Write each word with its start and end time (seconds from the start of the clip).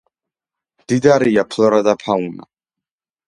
მდიდარია 0.83 1.43
ფლორა 1.51 1.83
და 1.91 1.95
ფაუნა. 2.05 2.47